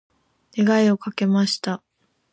[0.57, 1.83] 願いをかけました。